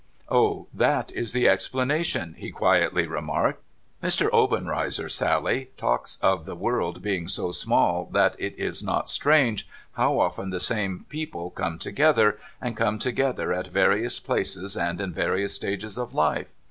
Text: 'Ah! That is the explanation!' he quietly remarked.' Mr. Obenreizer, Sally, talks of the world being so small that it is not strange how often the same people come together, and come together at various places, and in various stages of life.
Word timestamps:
'Ah! 0.31 0.63
That 0.73 1.11
is 1.11 1.31
the 1.31 1.47
explanation!' 1.47 2.33
he 2.39 2.49
quietly 2.49 3.05
remarked.' 3.05 3.61
Mr. 4.03 4.33
Obenreizer, 4.33 5.07
Sally, 5.07 5.69
talks 5.77 6.17
of 6.23 6.45
the 6.45 6.55
world 6.55 7.03
being 7.03 7.27
so 7.27 7.51
small 7.51 8.09
that 8.11 8.35
it 8.39 8.55
is 8.57 8.81
not 8.81 9.09
strange 9.11 9.69
how 9.91 10.17
often 10.19 10.49
the 10.49 10.59
same 10.59 11.05
people 11.09 11.51
come 11.51 11.77
together, 11.77 12.39
and 12.59 12.75
come 12.75 12.97
together 12.97 13.53
at 13.53 13.67
various 13.67 14.19
places, 14.19 14.75
and 14.75 14.99
in 14.99 15.13
various 15.13 15.53
stages 15.53 15.99
of 15.99 16.15
life. 16.15 16.51